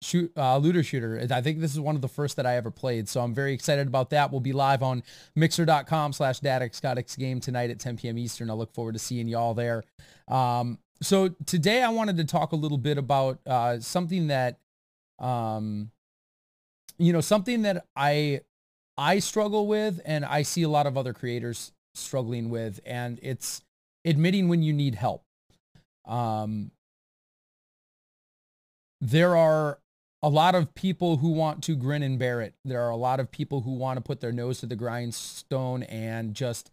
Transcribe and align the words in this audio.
shoot 0.00 0.32
uh, 0.36 0.58
looter 0.58 0.82
shooter. 0.82 1.26
I 1.30 1.40
think 1.40 1.60
this 1.60 1.72
is 1.72 1.80
one 1.80 1.96
of 1.96 2.02
the 2.02 2.08
first 2.08 2.36
that 2.36 2.46
I 2.46 2.56
ever 2.56 2.70
played. 2.70 3.08
So 3.08 3.20
I'm 3.20 3.34
very 3.34 3.52
excited 3.52 3.86
about 3.86 4.10
that. 4.10 4.30
We'll 4.30 4.40
be 4.40 4.52
live 4.52 4.82
on 4.82 5.02
mixer.com 5.34 6.12
slash 6.12 6.40
game 6.40 7.40
tonight 7.40 7.70
at 7.70 7.78
10 7.78 7.96
p.m. 7.96 8.16
Eastern. 8.16 8.50
I 8.50 8.54
look 8.54 8.72
forward 8.72 8.92
to 8.92 8.98
seeing 8.98 9.28
y'all 9.28 9.54
there. 9.54 9.82
Um, 10.28 10.78
so 11.02 11.28
today 11.46 11.82
I 11.82 11.90
wanted 11.90 12.16
to 12.18 12.24
talk 12.24 12.52
a 12.52 12.56
little 12.56 12.78
bit 12.78 12.98
about 12.98 13.40
uh, 13.46 13.80
something 13.80 14.28
that, 14.28 14.58
um, 15.18 15.90
you 16.98 17.12
know, 17.12 17.20
something 17.20 17.62
that 17.62 17.86
I 17.96 18.40
I 18.98 19.20
struggle 19.20 19.68
with 19.68 20.00
and 20.04 20.24
I 20.24 20.42
see 20.42 20.64
a 20.64 20.68
lot 20.68 20.86
of 20.86 20.98
other 20.98 21.12
creators 21.12 21.72
struggling 21.94 22.50
with 22.50 22.80
and 22.84 23.18
it's 23.22 23.62
admitting 24.04 24.48
when 24.48 24.62
you 24.62 24.72
need 24.72 24.96
help. 24.96 25.22
Um, 26.04 26.72
there 29.00 29.36
are 29.36 29.78
a 30.20 30.28
lot 30.28 30.56
of 30.56 30.74
people 30.74 31.18
who 31.18 31.30
want 31.30 31.62
to 31.64 31.76
grin 31.76 32.02
and 32.02 32.18
bear 32.18 32.40
it. 32.40 32.54
There 32.64 32.82
are 32.82 32.90
a 32.90 32.96
lot 32.96 33.20
of 33.20 33.30
people 33.30 33.60
who 33.60 33.72
want 33.72 33.98
to 33.98 34.00
put 34.00 34.20
their 34.20 34.32
nose 34.32 34.58
to 34.60 34.66
the 34.66 34.74
grindstone 34.74 35.84
and 35.84 36.34
just 36.34 36.72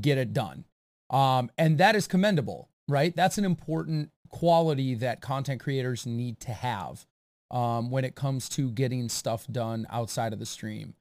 get 0.00 0.18
it 0.18 0.34
done. 0.34 0.64
Um, 1.08 1.50
and 1.56 1.78
that 1.78 1.96
is 1.96 2.06
commendable, 2.06 2.68
right? 2.86 3.16
That's 3.16 3.38
an 3.38 3.46
important 3.46 4.10
quality 4.28 4.94
that 4.96 5.22
content 5.22 5.62
creators 5.62 6.04
need 6.04 6.40
to 6.40 6.52
have 6.52 7.06
um, 7.50 7.90
when 7.90 8.04
it 8.04 8.14
comes 8.14 8.48
to 8.50 8.70
getting 8.70 9.08
stuff 9.08 9.46
done 9.46 9.86
outside 9.90 10.34
of 10.34 10.38
the 10.38 10.46
stream. 10.46 10.94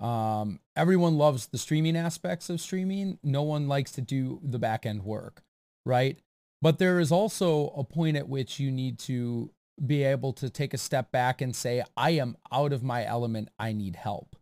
Um, 0.00 0.60
everyone 0.76 1.16
loves 1.18 1.46
the 1.46 1.58
streaming 1.58 1.96
aspects 1.96 2.50
of 2.50 2.60
streaming. 2.60 3.18
No 3.22 3.42
one 3.42 3.68
likes 3.68 3.92
to 3.92 4.00
do 4.00 4.40
the 4.42 4.58
back 4.58 4.86
end 4.86 5.04
work, 5.04 5.42
right? 5.84 6.18
But 6.62 6.78
there 6.78 7.00
is 7.00 7.12
also 7.12 7.68
a 7.70 7.84
point 7.84 8.16
at 8.16 8.28
which 8.28 8.60
you 8.60 8.70
need 8.70 8.98
to 9.00 9.50
be 9.84 10.02
able 10.02 10.32
to 10.34 10.50
take 10.50 10.74
a 10.74 10.78
step 10.78 11.12
back 11.12 11.40
and 11.40 11.54
say, 11.54 11.82
I 11.96 12.10
am 12.10 12.36
out 12.52 12.72
of 12.72 12.82
my 12.82 13.04
element. 13.04 13.48
I 13.58 13.72
need 13.72 13.96
help. 13.96 14.36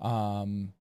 Um, 0.00 0.74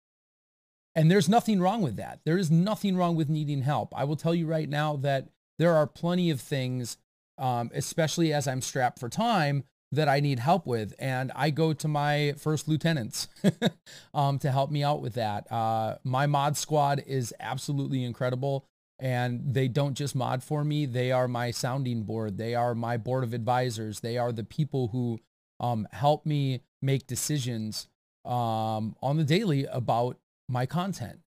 and 0.95 1.11
there's 1.11 1.29
nothing 1.29 1.61
wrong 1.61 1.83
with 1.83 1.97
that. 1.97 2.21
There 2.25 2.39
is 2.39 2.51
nothing 2.51 2.97
wrong 2.97 3.17
with 3.17 3.29
needing 3.29 3.63
help. 3.63 3.97
I 3.97 4.05
will 4.05 4.17
tell 4.17 4.35
you 4.35 4.47
right 4.47 4.69
now 4.69 4.97
that 4.97 5.29
there 5.59 5.75
are 5.75 5.87
plenty 5.87 6.31
of 6.31 6.41
things, 6.41 6.97
um, 7.39 7.71
especially 7.75 8.33
as 8.33 8.47
I'm 8.49 8.63
strapped 8.63 8.99
for 8.99 9.09
time, 9.09 9.65
that 9.93 10.09
I 10.09 10.21
need 10.21 10.39
help 10.39 10.67
with. 10.67 10.95
And 10.99 11.31
I 11.37 11.51
go 11.51 11.75
to 11.75 11.87
my 11.87 12.35
first 12.39 12.67
lieutenants 12.67 13.29
um, 14.15 14.39
to 14.39 14.51
help 14.51 14.71
me 14.71 14.83
out 14.83 15.03
with 15.03 15.15
that. 15.15 15.51
Uh, 15.53 15.97
my 16.03 16.27
mod 16.27 16.57
squad 16.57 17.05
is 17.07 17.33
absolutely 17.39 18.03
incredible. 18.03 18.65
And 18.99 19.55
they 19.55 19.69
don't 19.69 19.95
just 19.95 20.15
mod 20.15 20.43
for 20.43 20.65
me. 20.65 20.87
They 20.87 21.13
are 21.13 21.29
my 21.29 21.51
sounding 21.51 22.05
board. 22.05 22.39
They 22.39 22.55
are 22.55 22.75
my 22.75 22.97
board 22.97 23.25
of 23.25 23.35
advisors. 23.35 24.01
They 24.01 24.17
are 24.17 24.33
the 24.33 24.45
people 24.45 24.89
who 24.89 25.21
um, 25.61 25.87
help 25.93 26.25
me 26.25 26.63
make 26.81 27.07
decisions 27.07 27.89
um, 28.25 28.97
on 29.03 29.17
the 29.17 29.25
daily 29.25 29.67
about 29.67 30.19
my 30.49 30.67
content. 30.67 31.21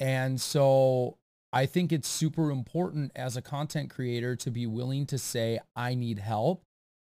And 0.00 0.40
so 0.40 1.18
I 1.52 1.66
think 1.66 1.92
it's 1.92 2.08
super 2.08 2.50
important 2.50 3.12
as 3.14 3.36
a 3.36 3.42
content 3.42 3.90
creator 3.90 4.34
to 4.36 4.50
be 4.50 4.66
willing 4.66 5.06
to 5.06 5.18
say, 5.18 5.60
I 5.76 5.94
need 5.94 6.18
help 6.18 6.64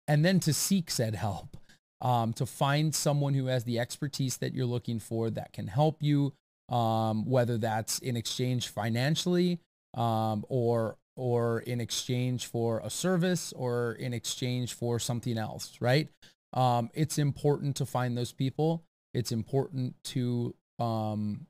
and 0.07 0.23
then 0.23 0.39
to 0.41 0.53
seek 0.53 0.91
said 0.91 1.15
help, 1.15 1.57
um, 2.01 2.33
to 2.33 2.45
find 2.45 2.93
someone 2.93 3.33
who 3.33 3.47
has 3.47 3.63
the 3.63 3.79
expertise 3.79 4.37
that 4.37 4.53
you're 4.53 4.65
looking 4.65 4.99
for 4.99 5.29
that 5.29 5.53
can 5.53 5.67
help 5.67 6.03
you, 6.03 6.33
um, 6.69 7.25
whether 7.25 7.57
that's 7.57 7.99
in 7.99 8.15
exchange 8.17 8.67
financially 8.67 9.59
um, 9.95 10.45
or 10.49 10.97
or 11.15 11.59
in 11.59 11.79
exchange 11.79 12.47
for 12.47 12.79
a 12.83 12.89
service 12.89 13.53
or 13.53 13.93
in 13.93 14.13
exchange 14.13 14.73
for 14.73 14.97
something 14.97 15.37
else, 15.37 15.77
right? 15.79 16.09
Um, 16.53 16.89
it's 16.93 17.19
important 17.19 17.75
to 17.75 17.85
find 17.85 18.17
those 18.17 18.31
people. 18.31 18.83
It's 19.13 19.31
important 19.31 19.95
to 20.05 20.55
um, 20.79 21.45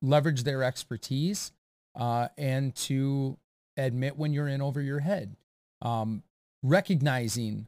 leverage 0.00 0.44
their 0.44 0.62
expertise 0.62 1.50
uh, 1.98 2.28
and 2.38 2.72
to 2.76 3.36
admit 3.76 4.16
when 4.16 4.32
you're 4.32 4.48
in 4.48 4.62
over 4.62 4.80
your 4.80 5.00
head. 5.00 5.34
Um, 5.82 6.22
recognizing 6.62 7.66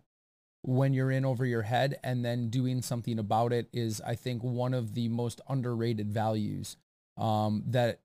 when 0.63 0.95
you're 0.95 1.11
in 1.11 1.25
over 1.25 1.45
your 1.45 1.63
head 1.63 1.99
and 2.05 2.25
then 2.25 2.49
doing 2.49 2.83
something 2.83 3.19
about 3.19 3.53
it 3.53 3.69
is 3.73 4.01
I 4.01 4.15
think 4.15 4.43
one 4.43 4.75
of 4.75 4.95
the 4.95 5.09
most 5.09 5.41
underrated 5.49 6.11
values 6.11 6.77
um, 7.17 7.65
that 7.69 8.01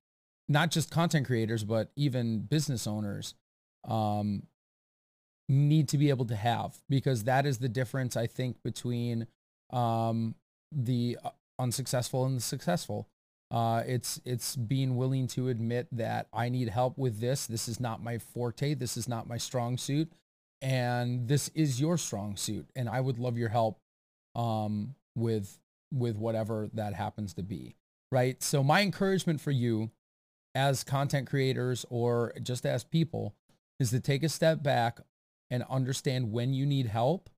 not 0.48 0.70
just 0.70 0.90
content 0.90 1.26
creators 1.26 1.62
but 1.62 1.90
even 1.94 2.40
business 2.40 2.86
owners 2.86 3.34
um, 3.86 4.42
need 5.48 5.88
to 5.88 5.98
be 5.98 6.10
able 6.10 6.26
to 6.26 6.36
have 6.36 6.76
because 6.88 7.24
that 7.24 7.46
is 7.46 7.58
the 7.58 7.68
difference 7.68 8.16
I 8.16 8.26
think 8.26 8.62
between 8.62 9.28
um, 9.70 10.34
the 10.72 11.16
uh, 11.24 11.30
unsuccessful 11.58 12.24
and 12.24 12.36
the 12.36 12.42
successful. 12.42 13.08
Uh, 13.50 13.82
it's 13.86 14.20
it's 14.26 14.56
being 14.56 14.96
willing 14.96 15.26
to 15.26 15.48
admit 15.48 15.88
that 15.90 16.26
I 16.34 16.50
need 16.50 16.68
help 16.68 16.98
with 16.98 17.20
this. 17.20 17.46
This 17.46 17.66
is 17.66 17.80
not 17.80 18.02
my 18.02 18.18
forte. 18.18 18.74
This 18.74 18.98
is 18.98 19.08
not 19.08 19.26
my 19.26 19.38
strong 19.38 19.78
suit 19.78 20.12
and 20.60 21.28
this 21.28 21.48
is 21.54 21.80
your 21.80 21.96
strong 21.96 22.36
suit 22.36 22.68
and 22.74 22.88
i 22.88 23.00
would 23.00 23.18
love 23.18 23.38
your 23.38 23.48
help 23.48 23.80
um, 24.34 24.94
with 25.14 25.58
with 25.92 26.16
whatever 26.16 26.68
that 26.74 26.94
happens 26.94 27.34
to 27.34 27.42
be 27.42 27.74
right? 28.10 28.42
So 28.42 28.62
my 28.62 28.82
encouragement 28.82 29.40
for 29.40 29.50
you 29.50 29.90
as 30.54 30.84
content 30.84 31.28
creators 31.28 31.84
or 31.90 32.32
just 32.42 32.66
as 32.66 32.84
people 32.84 33.34
is 33.78 33.90
to 33.90 34.00
take 34.00 34.22
a 34.22 34.28
step 34.28 34.62
back 34.62 35.00
and 35.50 35.64
understand 35.70 36.32
when 36.32 36.52
you 36.52 36.66
need 36.66 36.86
help 36.86 37.30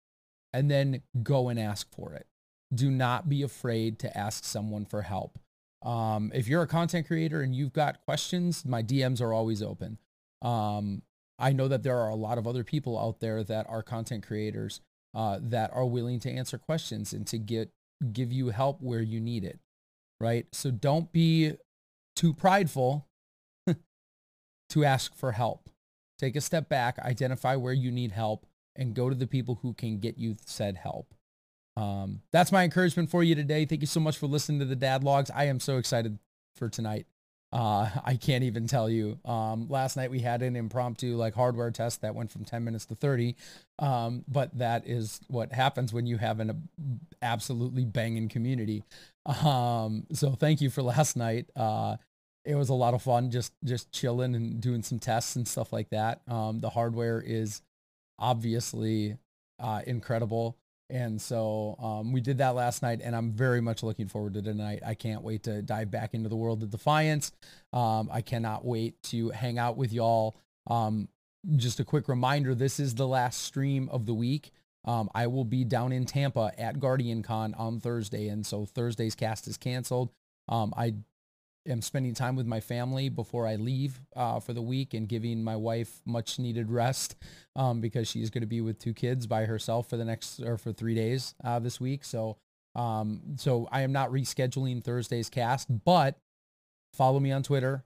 and 0.52 0.70
then 0.70 1.02
go 1.22 1.48
and 1.48 1.58
ask 1.58 1.92
for 1.94 2.14
it. 2.14 2.26
Do 2.74 2.90
not 2.90 3.28
be 3.28 3.42
afraid 3.42 3.98
to 4.00 4.16
ask 4.16 4.44
someone 4.44 4.84
for 4.84 5.02
help. 5.02 5.38
Um, 5.82 6.30
if 6.34 6.46
you're 6.46 6.62
a 6.62 6.68
content 6.68 7.06
creator 7.06 7.40
and 7.40 7.54
you've 7.54 7.72
got 7.72 8.04
questions 8.04 8.64
my 8.66 8.82
dms 8.82 9.20
are 9.20 9.32
always 9.32 9.62
open. 9.62 9.98
Um, 10.42 11.02
I 11.40 11.52
know 11.52 11.68
that 11.68 11.82
there 11.82 11.98
are 11.98 12.08
a 12.08 12.14
lot 12.14 12.38
of 12.38 12.46
other 12.46 12.64
people 12.64 12.98
out 12.98 13.20
there 13.20 13.42
that 13.44 13.66
are 13.68 13.82
content 13.82 14.26
creators 14.26 14.80
uh, 15.14 15.38
that 15.42 15.70
are 15.72 15.86
willing 15.86 16.20
to 16.20 16.30
answer 16.30 16.58
questions 16.58 17.12
and 17.12 17.26
to 17.28 17.38
get 17.38 17.70
give 18.12 18.32
you 18.32 18.48
help 18.48 18.80
where 18.80 19.02
you 19.02 19.20
need 19.20 19.44
it, 19.44 19.58
right? 20.20 20.46
So 20.52 20.70
don't 20.70 21.12
be 21.12 21.52
too 22.16 22.32
prideful 22.32 23.06
to 24.70 24.84
ask 24.84 25.14
for 25.14 25.32
help. 25.32 25.68
Take 26.18 26.36
a 26.36 26.40
step 26.40 26.68
back, 26.68 26.98
identify 26.98 27.56
where 27.56 27.72
you 27.72 27.90
need 27.90 28.12
help, 28.12 28.46
and 28.76 28.94
go 28.94 29.08
to 29.08 29.14
the 29.14 29.26
people 29.26 29.58
who 29.62 29.74
can 29.74 29.98
get 29.98 30.18
you 30.18 30.36
said 30.46 30.76
help. 30.76 31.14
Um, 31.76 32.20
that's 32.32 32.52
my 32.52 32.64
encouragement 32.64 33.10
for 33.10 33.22
you 33.22 33.34
today. 33.34 33.64
Thank 33.64 33.80
you 33.80 33.86
so 33.86 34.00
much 34.00 34.18
for 34.18 34.26
listening 34.26 34.58
to 34.60 34.66
the 34.66 34.76
dad 34.76 35.02
logs. 35.02 35.30
I 35.34 35.44
am 35.44 35.60
so 35.60 35.78
excited 35.78 36.18
for 36.54 36.68
tonight. 36.68 37.06
Uh, 37.52 37.88
I 38.04 38.16
can't 38.16 38.44
even 38.44 38.66
tell 38.66 38.88
you. 38.88 39.18
Um, 39.24 39.68
last 39.68 39.96
night 39.96 40.10
we 40.10 40.20
had 40.20 40.42
an 40.42 40.56
impromptu 40.56 41.16
like 41.16 41.34
hardware 41.34 41.70
test 41.70 42.02
that 42.02 42.14
went 42.14 42.30
from 42.30 42.44
10 42.44 42.64
minutes 42.64 42.86
to 42.86 42.94
30. 42.94 43.36
Um, 43.78 44.24
but 44.28 44.56
that 44.58 44.86
is 44.86 45.20
what 45.28 45.52
happens 45.52 45.92
when 45.92 46.06
you 46.06 46.18
have 46.18 46.40
an 46.40 46.68
absolutely 47.22 47.84
banging 47.84 48.28
community. 48.28 48.84
Um, 49.26 50.06
so 50.12 50.32
thank 50.32 50.60
you 50.60 50.70
for 50.70 50.82
last 50.84 51.16
night. 51.16 51.46
Uh, 51.56 51.96
it 52.44 52.54
was 52.54 52.70
a 52.70 52.74
lot 52.74 52.94
of 52.94 53.02
fun 53.02 53.30
just, 53.30 53.52
just 53.64 53.92
chilling 53.92 54.34
and 54.34 54.60
doing 54.60 54.82
some 54.82 54.98
tests 54.98 55.36
and 55.36 55.46
stuff 55.46 55.72
like 55.72 55.90
that. 55.90 56.22
Um, 56.26 56.60
the 56.60 56.70
hardware 56.70 57.20
is 57.20 57.62
obviously, 58.18 59.16
uh, 59.58 59.82
incredible. 59.86 60.56
And 60.90 61.20
so 61.20 61.76
um, 61.78 62.12
we 62.12 62.20
did 62.20 62.38
that 62.38 62.54
last 62.54 62.82
night, 62.82 63.00
and 63.02 63.14
I'm 63.14 63.32
very 63.32 63.60
much 63.60 63.82
looking 63.82 64.08
forward 64.08 64.34
to 64.34 64.42
tonight. 64.42 64.80
I 64.84 64.94
can't 64.94 65.22
wait 65.22 65.44
to 65.44 65.62
dive 65.62 65.90
back 65.90 66.14
into 66.14 66.28
the 66.28 66.36
world 66.36 66.62
of 66.62 66.70
Defiance. 66.70 67.32
Um, 67.72 68.08
I 68.12 68.20
cannot 68.20 68.64
wait 68.64 69.02
to 69.04 69.30
hang 69.30 69.58
out 69.58 69.76
with 69.76 69.92
y'all. 69.92 70.36
Um, 70.66 71.08
just 71.56 71.80
a 71.80 71.84
quick 71.84 72.08
reminder, 72.08 72.54
this 72.54 72.78
is 72.78 72.94
the 72.94 73.06
last 73.06 73.42
stream 73.42 73.88
of 73.90 74.06
the 74.06 74.14
week. 74.14 74.50
Um, 74.84 75.10
I 75.14 75.26
will 75.26 75.44
be 75.44 75.64
down 75.64 75.92
in 75.92 76.06
Tampa 76.06 76.52
at 76.58 76.80
Guardian 76.80 77.22
Con 77.22 77.54
on 77.54 77.80
Thursday, 77.80 78.28
and 78.28 78.44
so 78.46 78.64
Thursday's 78.64 79.14
cast 79.14 79.46
is 79.46 79.56
canceled. 79.56 80.10
Um, 80.48 80.72
I 80.76 80.94
am 81.66 81.82
spending 81.82 82.14
time 82.14 82.36
with 82.36 82.46
my 82.46 82.60
family 82.60 83.08
before 83.08 83.46
I 83.46 83.56
leave 83.56 84.00
uh, 84.16 84.40
for 84.40 84.52
the 84.52 84.62
week 84.62 84.94
and 84.94 85.08
giving 85.08 85.42
my 85.42 85.56
wife 85.56 86.00
much 86.06 86.38
needed 86.38 86.70
rest 86.70 87.16
um, 87.56 87.80
because 87.80 88.08
she's 88.08 88.30
going 88.30 88.42
to 88.42 88.46
be 88.46 88.60
with 88.60 88.78
two 88.78 88.94
kids 88.94 89.26
by 89.26 89.44
herself 89.44 89.88
for 89.88 89.96
the 89.96 90.04
next 90.04 90.40
or 90.40 90.56
for 90.56 90.72
three 90.72 90.94
days 90.94 91.34
uh, 91.44 91.58
this 91.58 91.80
week. 91.80 92.04
So, 92.04 92.38
um, 92.74 93.20
so 93.36 93.68
I 93.70 93.82
am 93.82 93.92
not 93.92 94.10
rescheduling 94.10 94.82
Thursday's 94.82 95.28
cast, 95.28 95.68
but 95.84 96.18
follow 96.94 97.20
me 97.20 97.32
on 97.32 97.42
Twitter, 97.42 97.84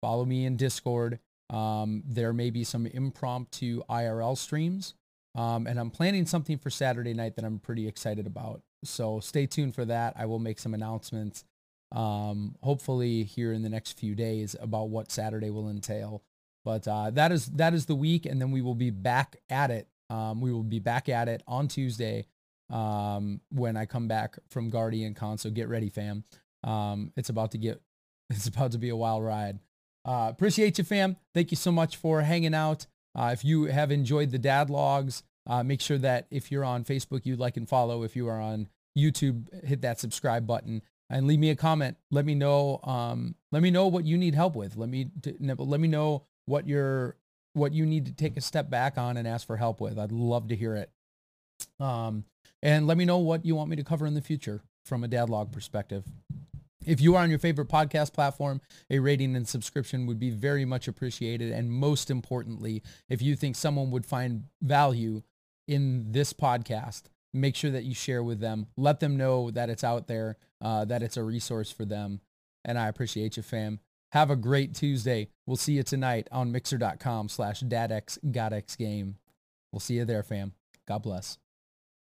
follow 0.00 0.24
me 0.24 0.46
in 0.46 0.56
Discord. 0.56 1.18
Um, 1.50 2.02
there 2.06 2.32
may 2.32 2.50
be 2.50 2.64
some 2.64 2.86
impromptu 2.86 3.82
IRL 3.90 4.38
streams. 4.38 4.94
Um, 5.34 5.66
and 5.66 5.78
I'm 5.78 5.90
planning 5.90 6.26
something 6.26 6.58
for 6.58 6.70
Saturday 6.70 7.14
night 7.14 7.36
that 7.36 7.44
I'm 7.44 7.58
pretty 7.58 7.88
excited 7.88 8.26
about. 8.26 8.62
So 8.84 9.20
stay 9.20 9.46
tuned 9.46 9.74
for 9.74 9.84
that. 9.86 10.14
I 10.16 10.26
will 10.26 10.38
make 10.38 10.58
some 10.58 10.74
announcements 10.74 11.44
um, 11.92 12.56
hopefully 12.62 13.24
here 13.24 13.52
in 13.52 13.62
the 13.62 13.68
next 13.68 13.98
few 13.98 14.14
days 14.14 14.56
about 14.60 14.88
what 14.88 15.10
Saturday 15.10 15.50
will 15.50 15.68
entail. 15.68 16.22
But 16.64 16.86
uh, 16.88 17.10
that 17.10 17.32
is 17.32 17.46
that 17.46 17.74
is 17.74 17.86
the 17.86 17.94
week, 17.94 18.24
and 18.24 18.40
then 18.40 18.50
we 18.50 18.62
will 18.62 18.74
be 18.74 18.90
back 18.90 19.36
at 19.50 19.70
it. 19.70 19.88
Um, 20.10 20.40
we 20.40 20.52
will 20.52 20.62
be 20.62 20.78
back 20.78 21.08
at 21.08 21.28
it 21.28 21.42
on 21.46 21.68
Tuesday 21.68 22.26
um, 22.70 23.40
when 23.50 23.76
I 23.76 23.86
come 23.86 24.08
back 24.08 24.38
from 24.48 24.70
Guardian 24.70 25.14
Con. 25.14 25.38
So 25.38 25.50
get 25.50 25.68
ready, 25.68 25.88
fam. 25.88 26.24
Um, 26.64 27.12
it's 27.16 27.28
about 27.28 27.50
to 27.52 27.58
get 27.58 27.80
it's 28.30 28.46
about 28.46 28.72
to 28.72 28.78
be 28.78 28.88
a 28.88 28.96
wild 28.96 29.24
ride. 29.24 29.58
Uh, 30.04 30.28
appreciate 30.30 30.78
you, 30.78 30.84
fam. 30.84 31.16
Thank 31.34 31.50
you 31.50 31.56
so 31.56 31.70
much 31.70 31.96
for 31.96 32.22
hanging 32.22 32.54
out. 32.54 32.86
Uh, 33.14 33.30
if 33.32 33.44
you 33.44 33.64
have 33.64 33.90
enjoyed 33.90 34.30
the 34.30 34.38
dad 34.38 34.70
logs, 34.70 35.22
uh, 35.46 35.62
make 35.62 35.80
sure 35.80 35.98
that 35.98 36.26
if 36.30 36.50
you're 36.50 36.64
on 36.64 36.84
Facebook, 36.84 37.26
you 37.26 37.36
like 37.36 37.56
and 37.56 37.68
follow. 37.68 38.02
If 38.02 38.16
you 38.16 38.28
are 38.28 38.40
on 38.40 38.68
YouTube, 38.96 39.64
hit 39.64 39.82
that 39.82 40.00
subscribe 40.00 40.46
button 40.46 40.82
and 41.12 41.26
leave 41.26 41.38
me 41.38 41.50
a 41.50 41.56
comment. 41.56 41.96
Let 42.10 42.24
me 42.24 42.34
know. 42.34 42.80
Um, 42.82 43.34
let 43.52 43.62
me 43.62 43.70
know 43.70 43.86
what 43.86 44.04
you 44.04 44.16
need 44.16 44.34
help 44.34 44.56
with. 44.56 44.76
Let 44.76 44.88
me 44.88 45.10
let 45.38 45.80
me 45.80 45.88
know 45.88 46.24
what 46.46 46.66
you're 46.66 47.16
what 47.52 47.72
you 47.72 47.84
need 47.84 48.06
to 48.06 48.12
take 48.12 48.36
a 48.36 48.40
step 48.40 48.70
back 48.70 48.96
on 48.96 49.18
and 49.18 49.28
ask 49.28 49.46
for 49.46 49.58
help 49.58 49.80
with. 49.80 49.98
I'd 49.98 50.10
love 50.10 50.48
to 50.48 50.56
hear 50.56 50.74
it. 50.74 50.90
Um, 51.78 52.24
and 52.62 52.86
let 52.86 52.96
me 52.96 53.04
know 53.04 53.18
what 53.18 53.44
you 53.44 53.54
want 53.54 53.68
me 53.68 53.76
to 53.76 53.84
cover 53.84 54.06
in 54.06 54.14
the 54.14 54.22
future 54.22 54.62
from 54.86 55.04
a 55.04 55.08
dad 55.08 55.28
log 55.28 55.52
perspective. 55.52 56.04
If 56.84 57.00
you 57.00 57.14
are 57.14 57.22
on 57.22 57.30
your 57.30 57.38
favorite 57.38 57.68
podcast 57.68 58.12
platform, 58.12 58.60
a 58.90 58.98
rating 58.98 59.36
and 59.36 59.46
subscription 59.46 60.06
would 60.06 60.18
be 60.18 60.30
very 60.30 60.64
much 60.64 60.88
appreciated. 60.88 61.52
And 61.52 61.70
most 61.70 62.10
importantly, 62.10 62.82
if 63.08 63.20
you 63.20 63.36
think 63.36 63.54
someone 63.54 63.90
would 63.90 64.06
find 64.06 64.44
value 64.62 65.22
in 65.68 66.10
this 66.10 66.32
podcast, 66.32 67.02
make 67.32 67.56
sure 67.56 67.70
that 67.70 67.84
you 67.84 67.94
share 67.94 68.22
with 68.22 68.40
them. 68.40 68.66
Let 68.76 69.00
them 69.00 69.16
know 69.16 69.50
that 69.50 69.70
it's 69.70 69.84
out 69.84 70.06
there, 70.06 70.36
uh, 70.60 70.84
that 70.86 71.02
it's 71.02 71.16
a 71.16 71.22
resource 71.22 71.70
for 71.70 71.84
them. 71.84 72.20
And 72.64 72.78
I 72.78 72.88
appreciate 72.88 73.36
you, 73.36 73.42
fam. 73.42 73.80
Have 74.12 74.30
a 74.30 74.36
great 74.36 74.74
Tuesday. 74.74 75.28
We'll 75.46 75.56
see 75.56 75.72
you 75.74 75.82
tonight 75.82 76.28
on 76.30 76.52
mixer.com 76.52 77.28
slash 77.28 77.62
dadxgodxgame. 77.62 79.14
We'll 79.72 79.80
see 79.80 79.94
you 79.94 80.04
there, 80.04 80.22
fam. 80.22 80.52
God 80.86 81.02
bless. 81.02 81.38